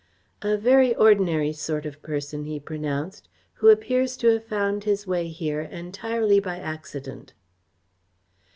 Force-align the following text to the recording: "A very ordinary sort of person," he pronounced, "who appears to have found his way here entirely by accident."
"A 0.41 0.57
very 0.57 0.95
ordinary 0.95 1.53
sort 1.53 1.85
of 1.85 2.01
person," 2.01 2.45
he 2.45 2.59
pronounced, 2.59 3.29
"who 3.53 3.69
appears 3.69 4.17
to 4.17 4.29
have 4.29 4.43
found 4.43 4.83
his 4.83 5.05
way 5.05 5.27
here 5.27 5.61
entirely 5.61 6.39
by 6.39 6.57
accident." 6.57 7.35